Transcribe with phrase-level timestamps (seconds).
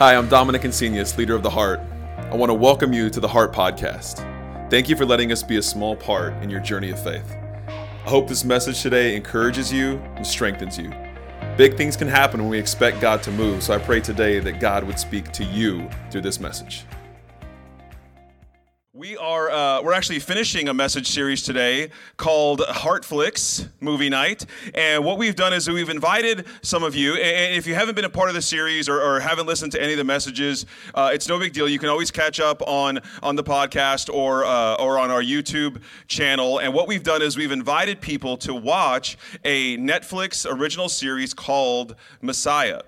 [0.00, 1.78] Hi, I'm Dominic Insenius, leader of The Heart.
[2.16, 4.20] I want to welcome you to the Heart Podcast.
[4.70, 7.36] Thank you for letting us be a small part in your journey of faith.
[7.68, 10.90] I hope this message today encourages you and strengthens you.
[11.58, 14.58] Big things can happen when we expect God to move, so I pray today that
[14.58, 16.86] God would speak to you through this message.
[19.00, 21.88] We are uh, we're actually finishing a message series today
[22.18, 24.44] called Heartflix Movie Night,
[24.74, 27.14] and what we've done is we've invited some of you.
[27.14, 29.82] And if you haven't been a part of the series or, or haven't listened to
[29.82, 31.66] any of the messages, uh, it's no big deal.
[31.66, 35.80] You can always catch up on on the podcast or uh, or on our YouTube
[36.06, 36.58] channel.
[36.58, 41.96] And what we've done is we've invited people to watch a Netflix original series called
[42.20, 42.82] Messiah.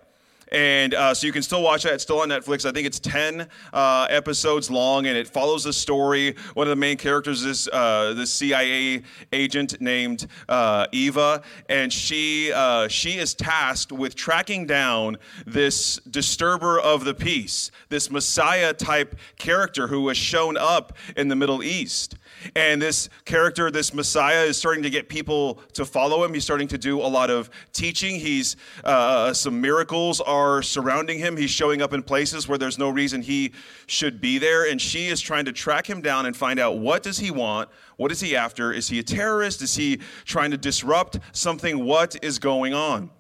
[0.52, 1.95] And uh, so you can still watch that.
[1.95, 2.69] It's still on Netflix.
[2.69, 6.37] I think it's 10 uh, episodes long, and it follows the story.
[6.52, 9.02] One of the main characters is uh, the CIA
[9.33, 16.79] agent named uh, Eva, and she, uh, she is tasked with tracking down this disturber
[16.79, 22.16] of the peace, this Messiah type character who has shown up in the Middle East.
[22.57, 26.35] And this character, this Messiah, is starting to get people to follow him.
[26.35, 28.18] He's starting to do a lot of teaching.
[28.18, 31.37] He's uh, some miracles are surrounding him.
[31.37, 33.52] He's showing up in places where there's no reason he
[33.87, 34.71] should be there.
[34.71, 37.68] And she is trying to track him down and find out what does he want?
[37.96, 38.73] What is he after?
[38.73, 39.62] Is he a terrorist?
[39.62, 41.84] Is he trying to disrupt something?
[41.84, 43.10] What is going on?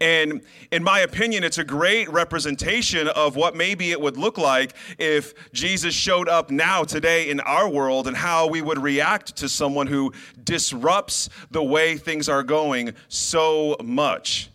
[0.00, 4.74] And in my opinion, it's a great representation of what maybe it would look like
[4.98, 9.48] if Jesus showed up now, today, in our world, and how we would react to
[9.48, 10.12] someone who
[10.42, 14.50] disrupts the way things are going so much.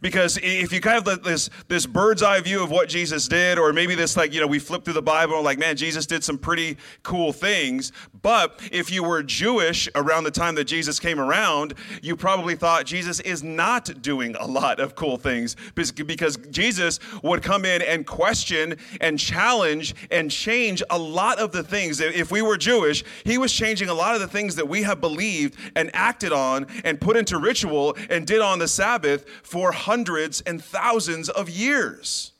[0.00, 3.72] Because if you kind of this this bird's eye view of what Jesus did, or
[3.72, 6.24] maybe this like you know we flip through the Bible and like man Jesus did
[6.24, 11.20] some pretty cool things, but if you were Jewish around the time that Jesus came
[11.20, 16.98] around, you probably thought Jesus is not doing a lot of cool things because Jesus
[17.22, 22.00] would come in and question and challenge and change a lot of the things.
[22.00, 25.00] If we were Jewish, he was changing a lot of the things that we have
[25.00, 30.40] believed and acted on and put into ritual and did on the Sabbath for hundreds
[30.42, 32.32] and thousands of years.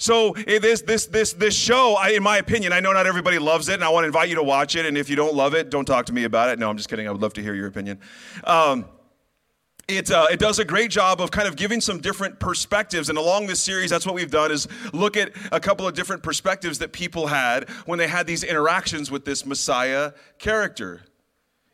[0.00, 3.38] So eh, this this this this show, I, in my opinion, I know not everybody
[3.38, 4.86] loves it, and I want to invite you to watch it.
[4.86, 6.58] And if you don't love it, don't talk to me about it.
[6.58, 7.06] No, I'm just kidding.
[7.06, 8.00] I would love to hear your opinion.
[8.44, 8.86] Um,
[9.90, 13.18] it, uh, it does a great job of kind of giving some different perspectives and
[13.18, 16.78] along this series that's what we've done is look at a couple of different perspectives
[16.78, 21.02] that people had when they had these interactions with this messiah character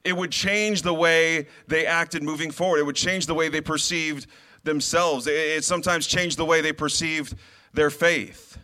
[0.06, 2.78] it would change the way they acted moving forward.
[2.78, 4.26] It would change the way they perceived
[4.62, 5.26] themselves.
[5.26, 7.34] It, it sometimes changed the way they perceived
[7.74, 8.58] their faith.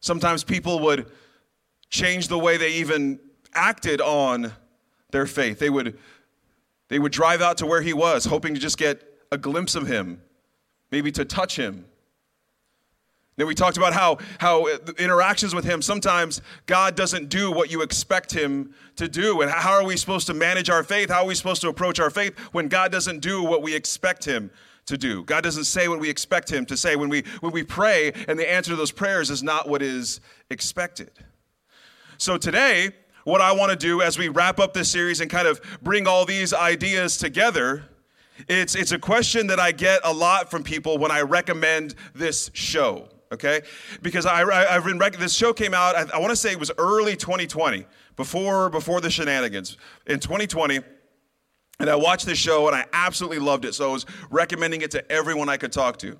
[0.00, 1.10] Sometimes people would
[1.90, 3.18] change the way they even
[3.54, 4.52] acted on
[5.10, 5.58] their faith.
[5.58, 5.98] They would,
[6.88, 9.02] they would drive out to where he was, hoping to just get
[9.32, 10.20] a glimpse of him,
[10.90, 11.86] maybe to touch him,
[13.38, 14.66] then we talked about how, how
[14.98, 19.42] interactions with Him, sometimes God doesn't do what you expect Him to do.
[19.42, 21.08] And how are we supposed to manage our faith?
[21.08, 24.24] How are we supposed to approach our faith when God doesn't do what we expect
[24.24, 24.50] Him
[24.86, 25.22] to do?
[25.22, 26.96] God doesn't say what we expect Him to say.
[26.96, 30.20] When we, when we pray and the answer to those prayers is not what is
[30.50, 31.12] expected.
[32.16, 32.90] So today,
[33.22, 36.08] what I want to do as we wrap up this series and kind of bring
[36.08, 37.84] all these ideas together.
[38.48, 42.50] It's, it's a question that I get a lot from people when I recommend this
[42.52, 43.62] show okay?
[44.02, 46.58] Because I, I, have been, this show came out, I, I want to say it
[46.58, 49.76] was early 2020, before, before the shenanigans.
[50.06, 50.80] In 2020,
[51.80, 53.74] and I watched this show and I absolutely loved it.
[53.74, 56.18] So I was recommending it to everyone I could talk to.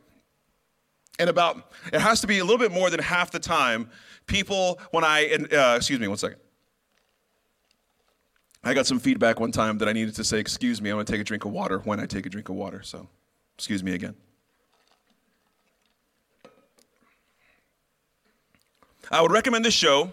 [1.18, 3.90] And about, it has to be a little bit more than half the time,
[4.26, 6.38] people, when I, uh, excuse me, one second.
[8.62, 11.04] I got some feedback one time that I needed to say, excuse me, I'm gonna
[11.04, 12.82] take a drink of water when I take a drink of water.
[12.82, 13.08] So,
[13.56, 14.14] excuse me again.
[19.10, 20.12] I would recommend this show.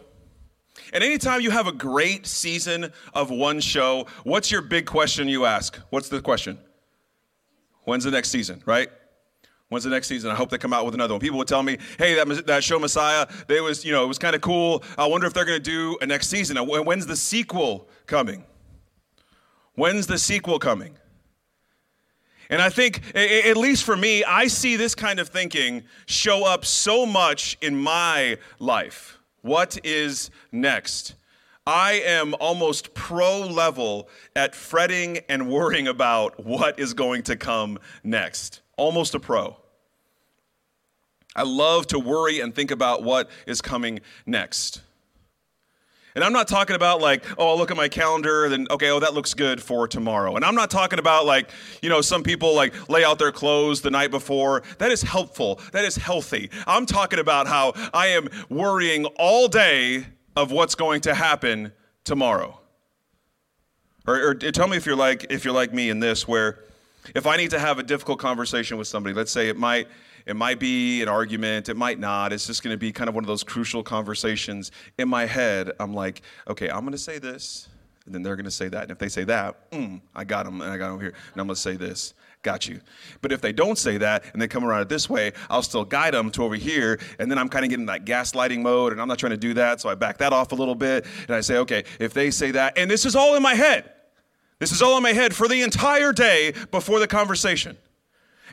[0.94, 5.46] And anytime you have a great season of one show, what's your big question you
[5.46, 5.80] ask?
[5.90, 6.60] What's the question?
[7.86, 8.90] When's the next season, right?
[9.70, 10.32] When's the next season?
[10.32, 11.22] I hope they come out with another one.
[11.22, 14.20] People would tell me, "Hey, that, that show Messiah, they was, you know, it was
[14.20, 14.84] kind of cool.
[14.98, 16.58] I wonder if they're going to do a next season.
[16.58, 18.44] When's the sequel coming?
[19.74, 20.98] When's the sequel coming?"
[22.50, 26.66] And I think, at least for me, I see this kind of thinking show up
[26.66, 29.20] so much in my life.
[29.42, 31.16] What is next?
[31.68, 37.80] I am almost pro level at fretting and worrying about what is going to come
[38.03, 38.62] next.
[38.78, 39.58] Almost a pro.
[41.36, 44.82] I love to worry and think about what is coming next.
[46.16, 49.02] And I'm not talking about like, oh, I'll look at my calendar, then okay, oh,
[49.02, 50.38] that looks good for tomorrow.
[50.38, 51.50] And I'm not talking about like,
[51.82, 54.64] you know, some people like lay out their clothes the night before.
[54.78, 55.59] That is helpful.
[55.73, 56.50] That is healthy.
[56.66, 60.06] I'm talking about how I am worrying all day
[60.38, 61.73] of what's going to happen
[62.06, 62.59] tomorrow.
[64.08, 66.59] Or, or tell me if you're like if you're like me in this, where
[67.14, 69.88] if I need to have a difficult conversation with somebody, let's say it might
[70.26, 72.34] it might be an argument, it might not.
[72.34, 74.72] It's just going to be kind of one of those crucial conversations.
[74.98, 77.68] In my head, I'm like, okay, I'm going to say this,
[78.06, 78.84] and then they're going to say that.
[78.84, 81.42] And if they say that, mm, I got them, and I got them here, and
[81.42, 82.14] I'm going to say this.
[82.42, 82.80] Got you.
[83.22, 85.84] But if they don't say that and they come around it this way, I'll still
[85.84, 87.00] guide them to over here.
[87.18, 89.56] And then I'm kind of getting that gaslighting mode, and I'm not trying to do
[89.56, 89.82] that.
[89.82, 91.08] So I back that off a little bit.
[91.28, 93.92] And I say, okay, if they say that, and this is all in my head.
[94.60, 97.78] This is all in my head for the entire day before the conversation.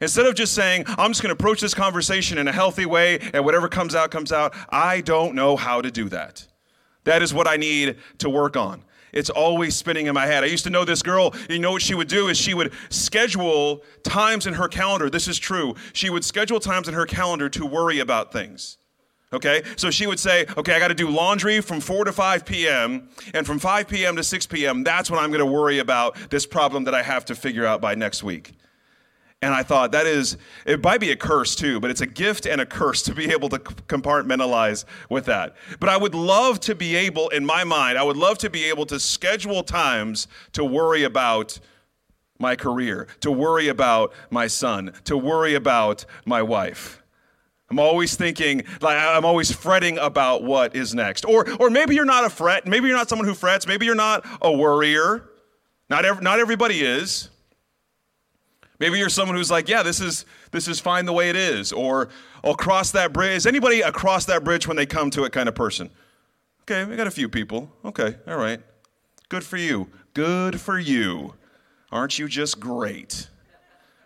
[0.03, 3.21] Instead of just saying, I'm just going to approach this conversation in a healthy way
[3.33, 6.45] and whatever comes out, comes out, I don't know how to do that.
[7.05, 8.83] That is what I need to work on.
[9.13, 10.43] It's always spinning in my head.
[10.43, 12.73] I used to know this girl, you know what she would do is she would
[12.89, 15.09] schedule times in her calendar.
[15.09, 15.77] This is true.
[15.93, 18.79] She would schedule times in her calendar to worry about things.
[19.33, 19.63] Okay?
[19.77, 23.09] So she would say, okay, I got to do laundry from 4 to 5 p.m.,
[23.35, 24.17] and from 5 p.m.
[24.17, 27.25] to 6 p.m., that's when I'm going to worry about this problem that I have
[27.27, 28.55] to figure out by next week.
[29.43, 32.47] And I thought that is, it might be a curse too, but it's a gift
[32.47, 35.57] and a curse to be able to compartmentalize with that.
[35.81, 38.65] But I would love to be able, in my mind, I would love to be
[38.65, 41.59] able to schedule times to worry about
[42.39, 47.03] my career, to worry about my son, to worry about my wife.
[47.69, 51.25] I'm always thinking, like I'm always fretting about what is next.
[51.25, 52.67] Or, or maybe you're not a fret.
[52.67, 53.67] Maybe you're not someone who frets.
[53.67, 55.25] Maybe you're not a worrier.
[55.89, 57.31] Not, ev- not everybody is.
[58.83, 61.73] Maybe you're someone who's like, yeah, this is this is fine the way it is,
[61.73, 62.09] or
[62.43, 63.37] I'll cross that bridge.
[63.37, 65.89] Is anybody across that bridge when they come to it kind of person?
[66.63, 67.71] Okay, we got a few people.
[67.85, 68.61] Okay, all right.
[69.29, 69.89] Good for you.
[70.15, 71.35] Good for you.
[71.93, 73.29] Aren't you just great?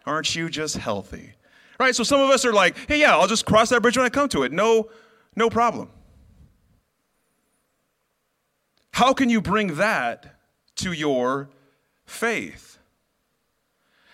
[0.04, 1.32] Aren't you just healthy?
[1.80, 1.96] Right?
[1.96, 4.10] so some of us are like, hey, yeah, I'll just cross that bridge when I
[4.10, 4.52] come to it.
[4.52, 4.90] No,
[5.34, 5.88] no problem.
[8.92, 10.38] How can you bring that
[10.76, 11.48] to your
[12.04, 12.65] faith?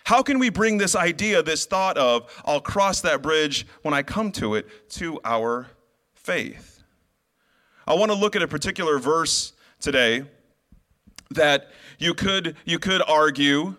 [0.05, 4.03] How can we bring this idea, this thought of, I'll cross that bridge when I
[4.03, 5.69] come to it, to our
[6.15, 6.83] faith?
[7.87, 10.25] I want to look at a particular verse today
[11.31, 13.77] that you could, you could argue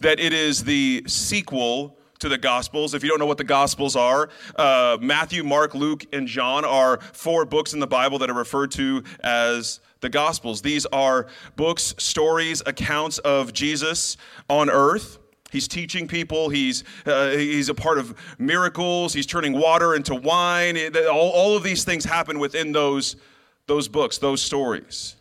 [0.00, 2.94] that it is the sequel to the Gospels.
[2.94, 7.00] If you don't know what the Gospels are, uh, Matthew, Mark, Luke, and John are
[7.00, 10.62] four books in the Bible that are referred to as the Gospels.
[10.62, 11.26] These are
[11.56, 14.16] books, stories, accounts of Jesus
[14.48, 15.18] on earth.
[15.52, 16.48] He's teaching people.
[16.48, 19.12] He's, uh, he's a part of miracles.
[19.12, 20.78] He's turning water into wine.
[20.96, 23.16] All, all of these things happen within those,
[23.66, 25.14] those books, those stories.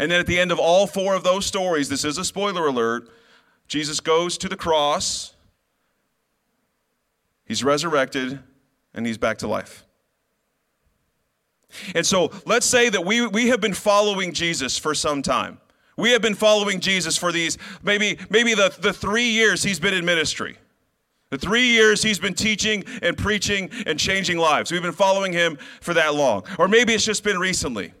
[0.00, 2.66] And then at the end of all four of those stories, this is a spoiler
[2.66, 3.08] alert,
[3.68, 5.34] Jesus goes to the cross,
[7.44, 8.40] he's resurrected,
[8.94, 9.84] and he's back to life.
[11.94, 15.60] And so let's say that we, we have been following Jesus for some time.
[15.98, 19.92] We have been following Jesus for these, maybe, maybe the, the three years he's been
[19.92, 20.56] in ministry.
[21.30, 24.70] The three years he's been teaching and preaching and changing lives.
[24.70, 26.44] We've been following him for that long.
[26.56, 27.94] Or maybe it's just been recently.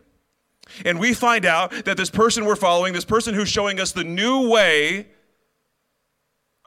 [0.84, 4.04] And we find out that this person we're following, this person who's showing us the
[4.04, 5.08] new way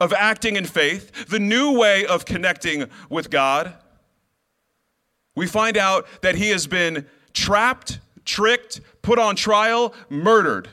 [0.00, 3.72] of acting in faith, the new way of connecting with God,
[5.34, 10.68] we find out that he has been trapped, tricked, put on trial, murdered.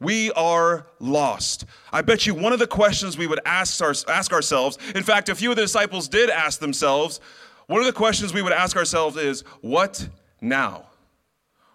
[0.00, 1.66] We are lost.
[1.92, 5.28] I bet you one of the questions we would ask, our, ask ourselves, in fact,
[5.28, 7.20] a few of the disciples did ask themselves,
[7.66, 10.08] one of the questions we would ask ourselves is, What
[10.40, 10.86] now?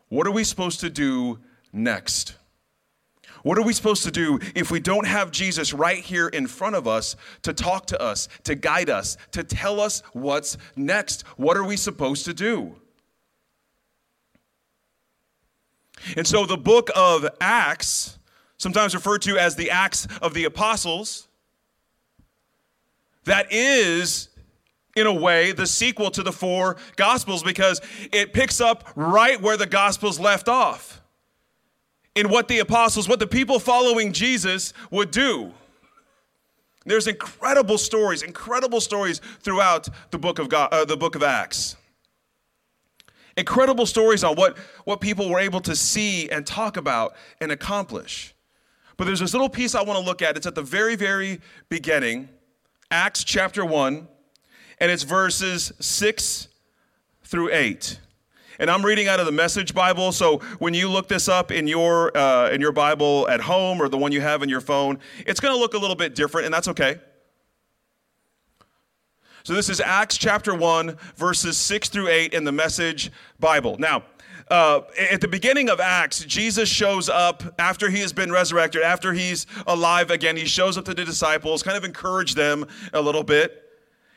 [0.10, 1.40] What are we supposed to do
[1.72, 2.36] next?
[3.44, 6.76] What are we supposed to do if we don't have Jesus right here in front
[6.76, 11.22] of us to talk to us, to guide us, to tell us what's next?
[11.38, 12.76] What are we supposed to do?
[16.16, 18.18] And so the book of Acts,
[18.58, 21.28] sometimes referred to as the Acts of the Apostles,
[23.26, 24.30] that is,
[24.96, 29.58] in a way, the sequel to the four Gospels because it picks up right where
[29.58, 31.02] the Gospels left off
[32.16, 35.54] in what the apostles, what the people following Jesus would do.
[36.86, 41.76] There's incredible stories, incredible stories throughout the book of God, uh, the book of Acts.
[43.38, 48.34] Incredible stories on what, what people were able to see and talk about and accomplish.
[48.98, 50.38] But there's this little piece I want to look at.
[50.38, 52.30] It's at the very, very beginning,
[52.90, 54.08] Acts chapter 1,
[54.80, 56.48] and it's verses 6
[57.24, 58.00] through 8.
[58.58, 61.68] And I'm reading out of the Message Bible, so when you look this up in
[61.68, 64.98] your uh, in your Bible at home or the one you have in your phone,
[65.28, 67.00] it's going to look a little bit different, and that's okay.
[69.46, 73.76] So this is Acts chapter 1, verses 6 through 8 in the Message Bible.
[73.78, 74.04] Now,
[74.50, 79.14] uh, at the beginning of Acts, Jesus shows up after he has been resurrected, after
[79.14, 80.36] he's alive again.
[80.36, 83.70] He shows up to the disciples, kind of encourage them a little bit.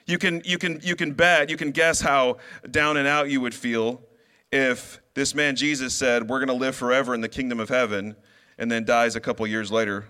[0.07, 2.39] You can, you can, you can bet, you can guess how
[2.71, 4.01] down and out you would feel
[4.51, 8.17] if this man Jesus said, We're going to live forever in the kingdom of heaven,
[8.57, 10.07] and then dies a couple years later.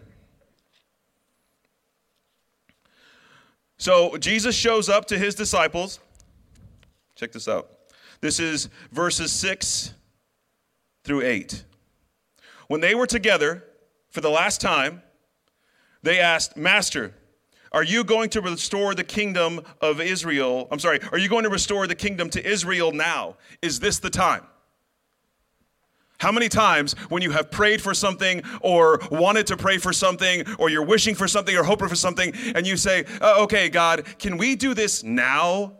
[3.78, 6.00] So Jesus shows up to his disciples.
[7.14, 7.70] Check this out.
[8.20, 9.94] This is verses 6
[11.04, 11.64] through 8.
[12.66, 13.64] When they were together
[14.10, 15.02] for the last time,
[16.02, 17.14] they asked, Master,
[17.70, 20.68] are you going to restore the kingdom of Israel?
[20.70, 23.36] I'm sorry, are you going to restore the kingdom to Israel now?
[23.62, 24.44] Is this the time?
[26.28, 30.44] How many times when you have prayed for something or wanted to pray for something
[30.58, 34.04] or you're wishing for something or hoping for something and you say, oh, okay, God,
[34.18, 35.78] can we do this now?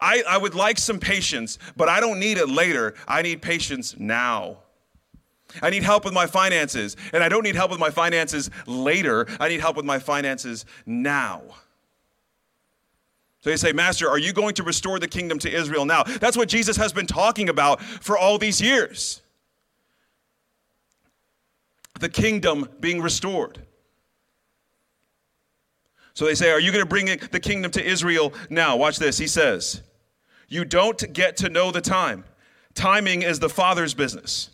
[0.00, 2.94] I, I would like some patience, but I don't need it later.
[3.06, 4.56] I need patience now.
[5.62, 9.28] I need help with my finances, and I don't need help with my finances later.
[9.38, 11.42] I need help with my finances now.
[13.42, 16.02] So they say, Master, are you going to restore the kingdom to Israel now?
[16.02, 19.22] That's what Jesus has been talking about for all these years.
[22.00, 23.60] The kingdom being restored.
[26.14, 28.76] So they say, Are you going to bring the kingdom to Israel now?
[28.76, 29.18] Watch this.
[29.18, 29.82] He says,
[30.48, 32.24] You don't get to know the time.
[32.74, 34.50] Timing is the Father's business.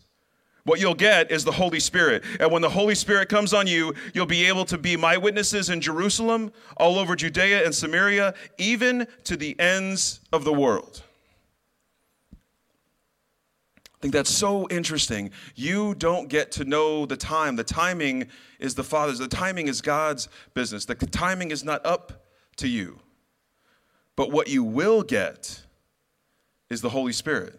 [0.64, 2.24] What you'll get is the Holy Spirit.
[2.40, 5.68] And when the Holy Spirit comes on you, you'll be able to be my witnesses
[5.68, 11.02] in Jerusalem, all over Judea and Samaria, even to the ends of the world.
[14.04, 15.30] Think that's so interesting.
[15.54, 17.56] You don't get to know the time.
[17.56, 18.26] The timing
[18.58, 20.84] is the Father's, the timing is God's business.
[20.84, 22.98] The timing is not up to you.
[24.14, 25.64] But what you will get
[26.68, 27.58] is the Holy Spirit.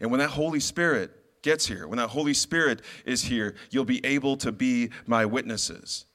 [0.00, 4.02] And when that Holy Spirit gets here, when that Holy Spirit is here, you'll be
[4.06, 6.06] able to be my witnesses.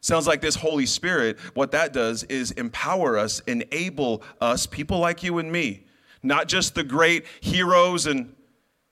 [0.00, 5.22] Sounds like this Holy Spirit, what that does is empower us, enable us, people like
[5.22, 5.84] you and me,
[6.22, 8.34] not just the great heroes and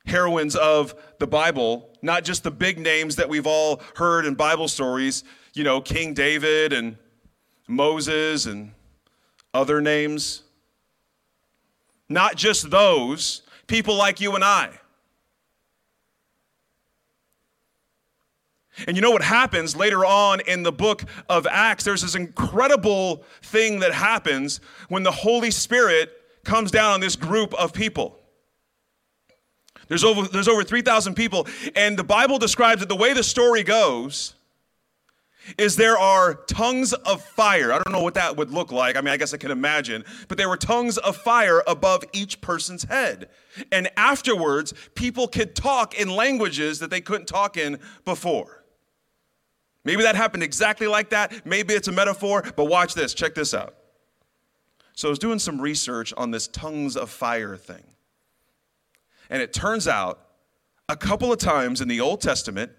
[0.07, 4.69] heroines of the Bible, not just the big names that we've all heard in Bible
[4.69, 6.97] stories, you know, King David and
[7.69, 8.73] Moses and
[9.55, 10.43] other names.
[12.09, 14.71] Not just those, people like you and I.
[18.87, 21.85] And you know what happens later on in the book of Acts?
[21.85, 27.55] There's this incredible thing that happens when the Holy Spirit comes down on this group
[27.55, 28.19] of people.
[29.89, 33.65] There's over, there's over 3,000 people, and the Bible describes it the way the story
[33.65, 34.35] goes
[35.59, 37.73] is there are tongues of fire.
[37.73, 38.97] I don't know what that would look like.
[38.97, 42.41] I mean, I guess I can imagine, but there were tongues of fire above each
[42.41, 43.31] person's head.
[43.73, 48.65] And afterwards, people could talk in languages that they couldn't talk in before.
[49.85, 51.47] Maybe that happened exactly like that.
[51.47, 53.15] Maybe it's a metaphor, but watch this.
[53.15, 53.75] Check this out.
[55.01, 57.85] So I was doing some research on this tongues of fire thing.
[59.31, 60.21] And it turns out
[60.91, 62.71] a couple of times in the Old Testament,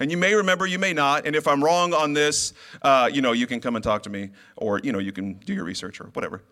[0.00, 1.24] and you may remember, you may not.
[1.24, 2.52] And if I'm wrong on this,
[2.82, 5.34] uh, you know, you can come and talk to me, or you know, you can
[5.34, 6.42] do your research or whatever.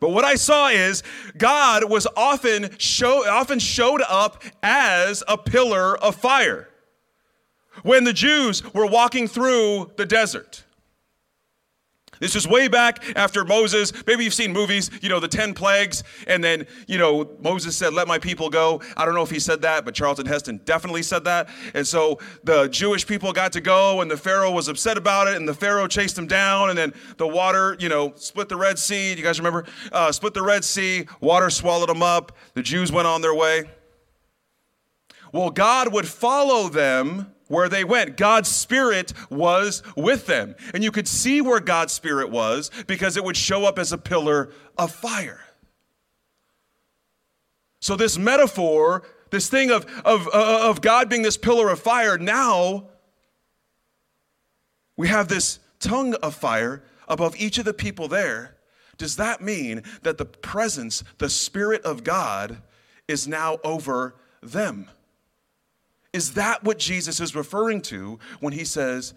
[0.00, 1.02] But what I saw is
[1.38, 6.68] God was often show, often showed up as a pillar of fire
[7.84, 10.64] when the Jews were walking through the desert.
[12.20, 13.92] This is way back after Moses.
[14.06, 17.94] Maybe you've seen movies, you know, the 10 plagues, and then, you know, Moses said,
[17.94, 18.80] Let my people go.
[18.96, 21.48] I don't know if he said that, but Charlton Heston definitely said that.
[21.74, 25.36] And so the Jewish people got to go, and the Pharaoh was upset about it,
[25.36, 28.78] and the Pharaoh chased them down, and then the water, you know, split the Red
[28.78, 29.14] Sea.
[29.14, 29.64] You guys remember?
[29.92, 32.36] Uh, split the Red Sea, water swallowed them up.
[32.54, 33.64] The Jews went on their way.
[35.32, 38.16] Well, God would follow them where they went.
[38.16, 40.54] God's Spirit was with them.
[40.72, 43.98] And you could see where God's Spirit was because it would show up as a
[43.98, 45.40] pillar of fire.
[47.80, 52.18] So, this metaphor, this thing of, of, uh, of God being this pillar of fire,
[52.18, 52.88] now
[54.96, 58.56] we have this tongue of fire above each of the people there.
[58.96, 62.60] Does that mean that the presence, the Spirit of God,
[63.06, 64.88] is now over them?
[66.18, 69.14] Is that what Jesus is referring to when he says,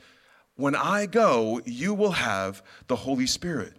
[0.55, 3.73] When I go, you will have the Holy Spirit?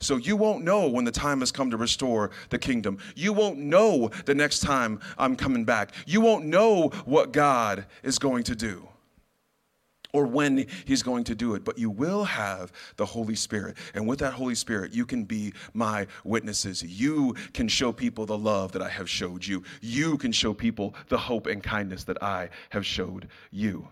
[0.00, 2.98] So you won't know when the time has come to restore the kingdom.
[3.14, 5.92] You won't know the next time I'm coming back.
[6.06, 8.89] You won't know what God is going to do
[10.12, 13.76] or when he's going to do it, but you will have the Holy Spirit.
[13.94, 16.82] And with that Holy Spirit, you can be my witnesses.
[16.82, 19.62] You can show people the love that I have showed you.
[19.80, 23.88] You can show people the hope and kindness that I have showed you.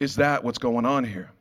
[0.00, 1.32] Is that what's going on here?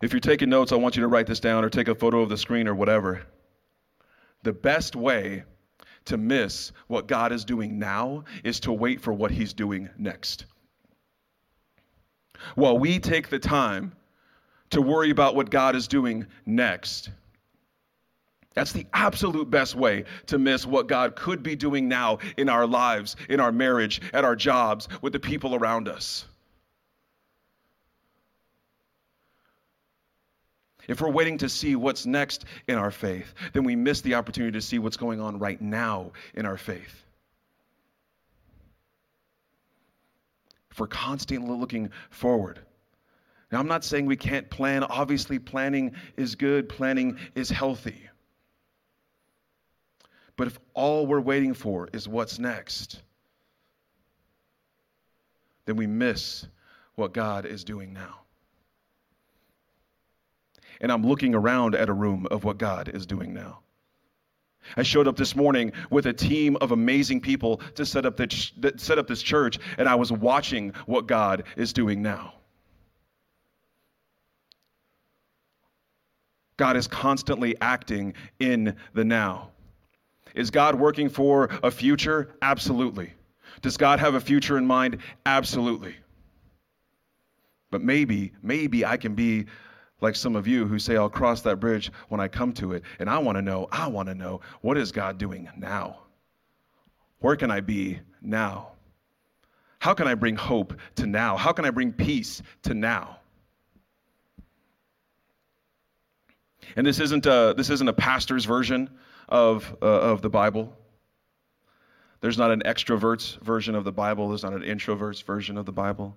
[0.00, 2.20] If you're taking notes, I want you to write this down or take a photo
[2.20, 3.22] of the screen or whatever.
[4.44, 5.42] The best way
[6.08, 10.44] to miss what God is doing now is to wait for what He's doing next.
[12.54, 13.92] While we take the time
[14.70, 17.10] to worry about what God is doing next,
[18.54, 22.66] that's the absolute best way to miss what God could be doing now in our
[22.66, 26.26] lives, in our marriage, at our jobs, with the people around us.
[30.88, 34.52] If we're waiting to see what's next in our faith, then we miss the opportunity
[34.52, 37.04] to see what's going on right now in our faith.
[40.70, 42.60] If we're constantly looking forward,
[43.50, 44.84] now, I'm not saying we can't plan.
[44.84, 48.10] Obviously, planning is good, planning is healthy.
[50.36, 53.00] But if all we're waiting for is what's next,
[55.64, 56.46] then we miss
[56.94, 58.20] what God is doing now
[60.80, 63.60] and I'm looking around at a room of what God is doing now.
[64.76, 68.52] I showed up this morning with a team of amazing people to set up, ch-
[68.76, 72.34] set up this church, and I was watching what God is doing now.
[76.56, 79.50] God is constantly acting in the now.
[80.34, 82.34] Is God working for a future?
[82.42, 83.12] Absolutely.
[83.62, 84.98] Does God have a future in mind?
[85.24, 85.96] Absolutely.
[87.70, 89.46] But maybe, maybe I can be
[90.00, 92.82] like some of you who say, I'll cross that bridge when I come to it.
[92.98, 96.00] And I want to know, I want to know, what is God doing now?
[97.20, 98.72] Where can I be now?
[99.80, 101.36] How can I bring hope to now?
[101.36, 103.18] How can I bring peace to now?
[106.76, 108.90] And this isn't a, this isn't a pastor's version
[109.28, 110.76] of, uh, of the Bible.
[112.20, 114.28] There's not an extrovert's version of the Bible.
[114.28, 116.16] There's not an introvert's version of the Bible.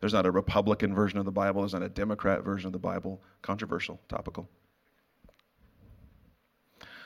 [0.00, 1.62] There's not a Republican version of the Bible.
[1.62, 3.20] There's not a Democrat version of the Bible.
[3.42, 4.48] Controversial, topical.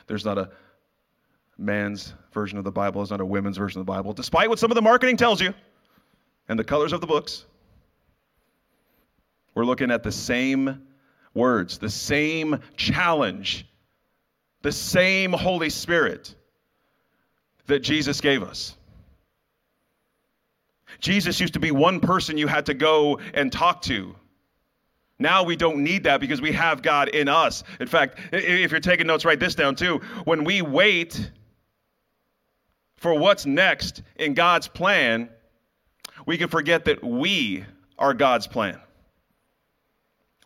[0.07, 0.51] There's not a
[1.57, 3.01] man's version of the Bible.
[3.01, 5.41] There's not a women's version of the Bible, despite what some of the marketing tells
[5.41, 5.55] you
[6.49, 7.47] and the colors of the books.
[9.55, 10.87] We're looking at the same
[11.35, 13.67] words, the same challenge,
[14.63, 16.35] the same Holy Spirit
[17.67, 18.77] that Jesus gave us.
[21.01, 24.15] Jesus used to be one person you had to go and talk to.
[25.19, 27.63] Now we don't need that because we have God in us.
[27.79, 30.01] In fact, if you're taking notes, write this down too.
[30.25, 31.31] When we wait
[32.97, 35.29] for what's next in God's plan,
[36.27, 37.65] we can forget that we
[37.99, 38.81] are God's plan.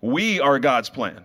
[0.02, 1.24] We are God's plan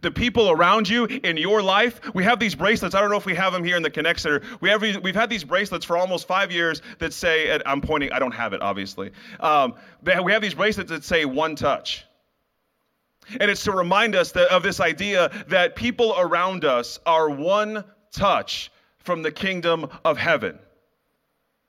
[0.00, 2.00] the people around you in your life.
[2.14, 2.94] We have these bracelets.
[2.94, 4.42] I don't know if we have them here in the Connect Center.
[4.60, 8.18] We have, we've had these bracelets for almost five years that say, I'm pointing, I
[8.18, 9.12] don't have it, obviously.
[9.40, 12.04] Um, we have these bracelets that say one touch.
[13.40, 17.84] And it's to remind us that, of this idea that people around us are one
[18.12, 20.58] touch from the kingdom of heaven.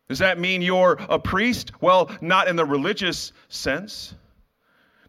[0.08, 1.72] Does that mean you're a priest?
[1.82, 4.14] Well, not in the religious sense.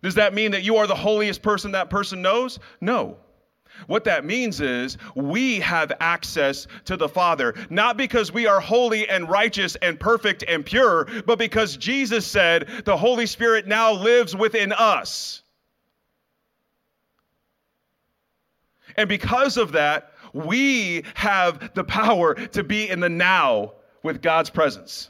[0.03, 2.59] Does that mean that you are the holiest person that person knows?
[2.81, 3.19] No.
[3.87, 9.09] What that means is we have access to the Father, not because we are holy
[9.09, 14.35] and righteous and perfect and pure, but because Jesus said the Holy Spirit now lives
[14.35, 15.43] within us.
[18.97, 24.51] And because of that, we have the power to be in the now with God's
[24.51, 25.09] presence.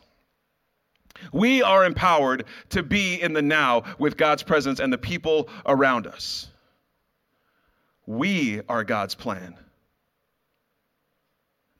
[1.32, 6.06] We are empowered to be in the now with God's presence and the people around
[6.06, 6.48] us.
[8.06, 9.56] We are God's plan.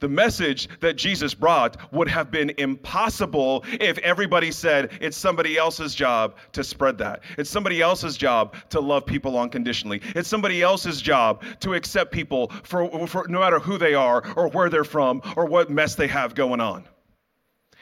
[0.01, 5.93] The message that Jesus brought would have been impossible if everybody said it's somebody else's
[5.93, 7.21] job to spread that.
[7.37, 10.01] It's somebody else's job to love people unconditionally.
[10.15, 14.49] It's somebody else's job to accept people for, for no matter who they are or
[14.51, 16.85] where they're from or what mess they have going on.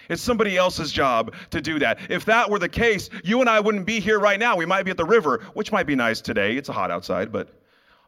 [0.08, 1.98] It's somebody else's job to do that.
[2.10, 4.56] If that were the case, you and I wouldn't be here right now.
[4.56, 6.56] We might be at the river, which might be nice today.
[6.56, 7.48] It's hot outside, but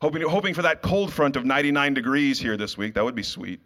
[0.00, 2.94] hoping, hoping for that cold front of 99 degrees here this week.
[2.94, 3.60] That would be sweet.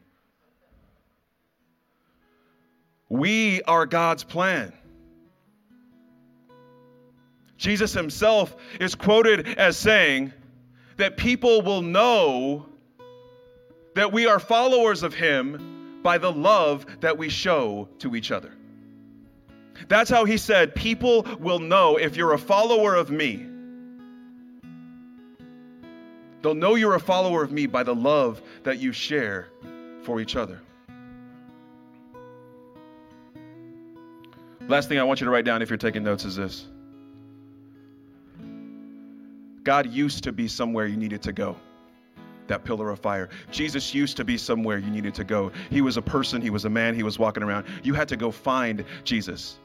[3.09, 4.73] We are God's plan.
[7.59, 10.33] Jesus himself is quoted as saying
[10.97, 12.67] that people will know
[13.95, 15.72] that we are followers of him
[16.03, 18.53] by the love that we show to each other.
[19.89, 23.47] That's how he said, People will know if you're a follower of me.
[26.43, 29.49] They'll know you're a follower of me by the love that you share
[30.03, 30.61] for each other.
[34.69, 36.67] Last thing I want you to write down if you're taking notes is this
[39.63, 41.57] God used to be somewhere you needed to go.
[42.49, 43.29] That pillar of fire.
[43.51, 45.53] Jesus used to be somewhere you needed to go.
[45.71, 47.67] He was a person, he was a man, he was walking around.
[47.83, 49.59] You had to go find Jesus.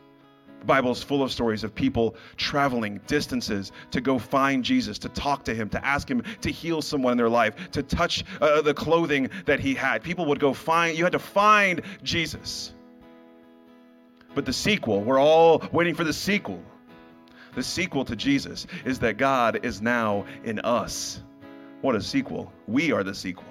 [0.60, 5.10] The Bible is full of stories of people traveling distances to go find Jesus, to
[5.10, 8.62] talk to him, to ask him to heal someone in their life, to touch uh,
[8.62, 10.04] the clothing that he had.
[10.04, 12.74] People would go find, you had to find Jesus.
[14.34, 16.62] But the sequel, we're all waiting for the sequel.
[17.56, 21.22] The sequel to Jesus is that God is now in us.
[21.82, 22.52] What a sequel.
[22.68, 23.46] We are the sequel.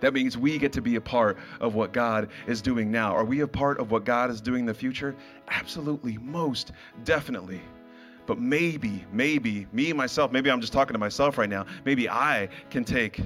[0.00, 3.14] That means we get to be a part of what God is doing now.
[3.14, 5.16] Are we a part of what God is doing in the future?
[5.48, 6.72] Absolutely, most
[7.04, 7.62] definitely.
[8.26, 12.48] But maybe, maybe, me myself, maybe I'm just talking to myself right now, maybe I
[12.70, 13.20] can take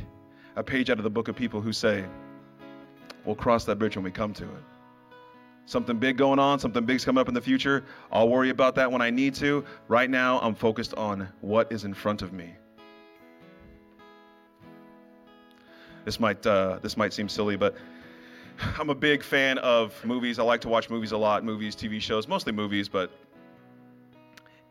[0.57, 2.05] a page out of the book of people who say,
[3.24, 4.62] we'll cross that bridge when we come to it.
[5.66, 7.85] Something big going on, something big's coming up in the future.
[8.11, 9.64] I'll worry about that when I need to.
[9.88, 12.55] Right now, I'm focused on what is in front of me.
[16.05, 17.77] This might uh, this might seem silly, but
[18.79, 20.38] I'm a big fan of movies.
[20.38, 23.11] I like to watch movies a lot, movies, TV shows, mostly movies, but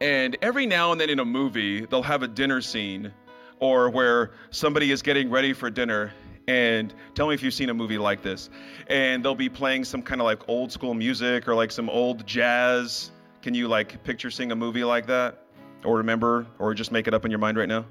[0.02, 3.13] and every now and then in a movie, they'll have a dinner scene
[3.60, 6.13] or where somebody is getting ready for dinner
[6.49, 8.49] and tell me if you've seen a movie like this.
[8.88, 12.25] And they'll be playing some kind of like old school music or like some old
[12.25, 13.12] jazz.
[13.43, 15.43] Can you like picture seeing a movie like that?
[15.85, 16.47] Or remember?
[16.57, 17.85] Or just make it up in your mind right now?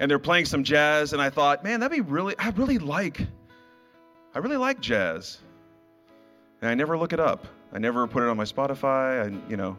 [0.00, 3.26] And they're playing some jazz and i thought man that'd be really i really like
[4.34, 5.38] i really like jazz.
[6.60, 7.46] And i never look it up.
[7.72, 9.76] I never put it on my spotify and you know.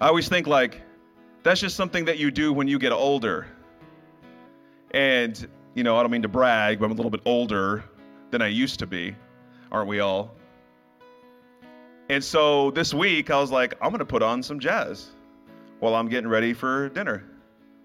[0.00, 0.82] I always think like
[1.44, 3.46] that's just something that you do when you get older.
[4.92, 7.84] And you know i don't mean to brag but i'm a little bit older
[8.30, 9.14] than i used to be
[9.70, 10.34] aren't we all
[12.08, 15.10] and so this week i was like i'm going to put on some jazz
[15.80, 17.24] while i'm getting ready for dinner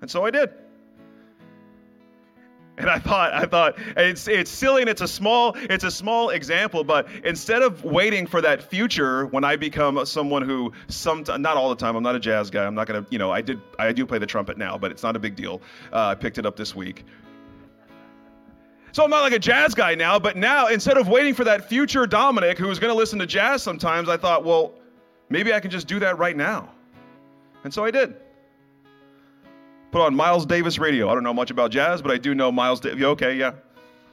[0.01, 0.49] and so i did
[2.77, 6.29] and I thought, I thought it's it's silly and it's a small it's a small
[6.29, 11.57] example, but instead of waiting for that future when I become someone who some not
[11.57, 12.65] all the time, I'm not a jazz guy.
[12.65, 15.03] I'm not gonna, you know, I did I do play the trumpet now, but it's
[15.03, 15.61] not a big deal.
[15.93, 17.05] Uh, I picked it up this week.
[18.95, 21.67] So I'm not like a jazz guy now, but now instead of waiting for that
[21.67, 24.71] future Dominic who's going to listen to jazz sometimes, I thought, well,
[25.27, 26.69] maybe I can just do that right now.
[27.65, 28.15] And so I did
[29.91, 31.09] put on Miles Davis radio.
[31.09, 33.03] I don't know much about jazz, but I do know Miles Davis.
[33.03, 33.51] Okay, yeah.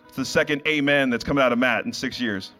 [0.09, 2.51] It's the second amen that's coming out of Matt in six years.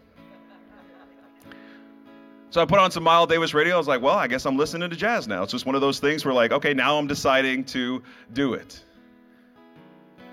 [2.51, 3.75] So I put on some Miles Davis radio.
[3.75, 5.43] I was like, well, I guess I'm listening to jazz now.
[5.43, 8.81] It's just one of those things where, like, okay, now I'm deciding to do it.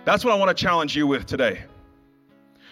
[0.04, 1.64] That's what I want to challenge you with today.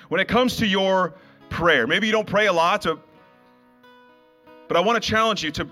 [0.08, 1.14] When it comes to your
[1.50, 5.68] prayer, maybe you don't pray a lot, but I want to challenge you to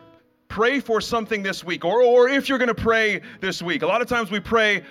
[0.48, 3.82] pray for something this week, or, or if you're going to pray this week.
[3.82, 4.84] A lot of times we pray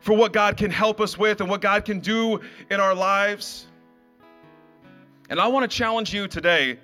[0.00, 3.66] for what God can help us with and what God can do in our lives.
[5.28, 6.78] And I want to challenge you today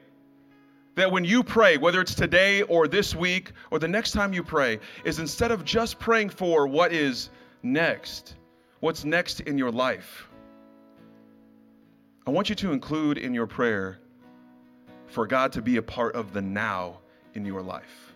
[0.94, 4.42] that when you pray, whether it's today or this week or the next time you
[4.42, 7.30] pray, is instead of just praying for what is
[7.62, 8.34] next,
[8.80, 10.28] what's next in your life,
[12.24, 13.98] I want you to include in your prayer
[15.08, 16.98] for God to be a part of the now
[17.34, 18.14] in your life?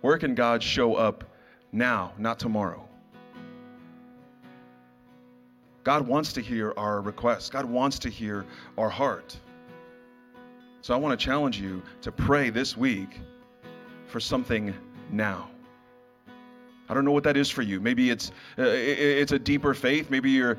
[0.00, 1.24] Where can God show up
[1.70, 2.88] now, not tomorrow?
[5.84, 7.48] God wants to hear our requests.
[7.48, 8.44] God wants to hear
[8.76, 9.36] our heart.
[10.82, 13.20] So I want to challenge you to pray this week
[14.08, 14.74] for something
[15.10, 15.48] now.
[16.88, 17.80] I don't know what that is for you.
[17.80, 20.10] Maybe it's uh, it's a deeper faith.
[20.10, 20.58] Maybe you're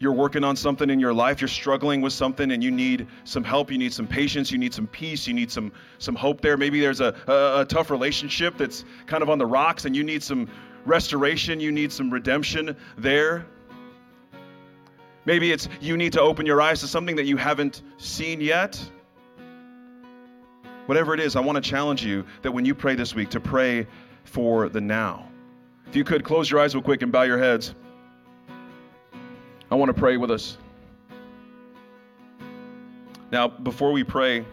[0.00, 3.44] you're working on something in your life, you're struggling with something and you need some
[3.44, 6.56] help, you need some patience, you need some peace, you need some some hope there.
[6.56, 10.02] Maybe there's a, a, a tough relationship that's kind of on the rocks and you
[10.02, 10.48] need some
[10.86, 13.46] restoration, you need some redemption there.
[15.26, 18.82] Maybe it's you need to open your eyes to something that you haven't seen yet.
[20.86, 23.40] Whatever it is, I want to challenge you that when you pray this week, to
[23.40, 23.86] pray
[24.24, 25.28] for the now.
[25.86, 27.74] If you could close your eyes real quick and bow your heads.
[29.70, 30.58] I want to pray with us.
[33.30, 34.44] Now, before we pray,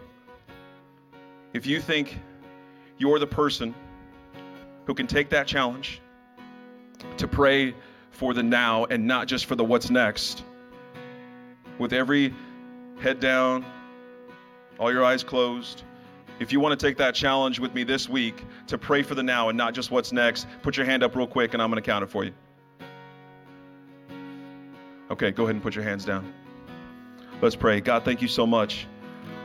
[1.52, 2.16] if you think
[2.98, 3.74] you're the person
[4.86, 6.00] who can take that challenge
[7.16, 7.74] to pray
[8.12, 10.44] for the now and not just for the what's next,
[11.78, 12.32] with every
[13.00, 13.64] head down,
[14.78, 15.82] all your eyes closed,
[16.38, 19.22] if you want to take that challenge with me this week to pray for the
[19.24, 21.82] now and not just what's next, put your hand up real quick and I'm going
[21.82, 22.32] to count it for you.
[25.18, 26.32] Okay, go ahead and put your hands down.
[27.42, 27.80] Let's pray.
[27.80, 28.86] God, thank you so much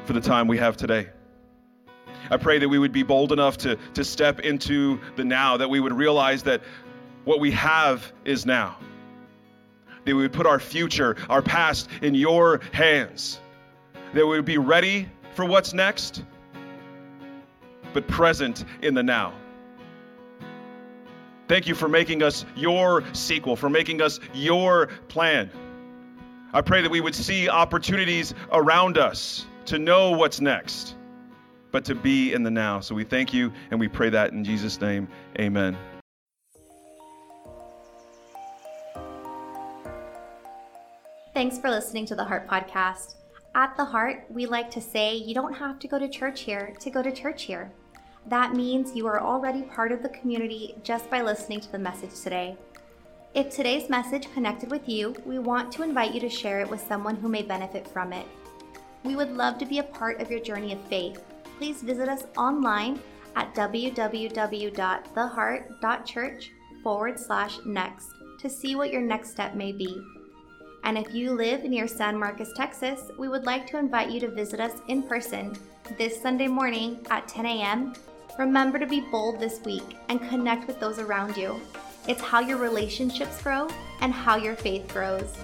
[0.06, 1.10] for the time we have today.
[2.30, 5.72] I pray that we would be bold enough to, to step into the now, that
[5.72, 6.62] we would realize that
[7.24, 8.78] what we have is now.
[10.06, 13.40] That we would put our future, our past in your hands.
[14.14, 16.24] That we would be ready for what's next,
[17.94, 19.34] but present in the now.
[21.48, 25.50] Thank you for making us your sequel, for making us your plan.
[26.56, 30.96] I pray that we would see opportunities around us to know what's next,
[31.72, 32.80] but to be in the now.
[32.80, 35.08] So we thank you and we pray that in Jesus' name.
[35.40, 35.76] Amen.
[41.34, 43.16] Thanks for listening to the Heart Podcast.
[43.56, 46.76] At the Heart, we like to say you don't have to go to church here
[46.80, 47.72] to go to church here.
[48.28, 52.22] That means you are already part of the community just by listening to the message
[52.22, 52.58] today.
[53.36, 56.88] If today's message connected with you, we want to invite you to share it with
[56.88, 58.28] someone who may benefit from it.
[59.04, 61.20] We would love to be a part of your journey of faith.
[61.58, 63.00] Please visit us online
[63.36, 66.52] at www.theheart.church
[66.84, 70.00] forward slash next to see what your next step may be.
[70.84, 74.30] And if you live near San Marcos, Texas, we would like to invite you to
[74.30, 75.58] visit us in person
[75.98, 77.96] this Sunday morning at 10 a.m.
[78.38, 81.60] Remember to be bold this week and connect with those around you.
[82.08, 83.70] It's how your relationships grow
[84.02, 85.38] and how your faith grows.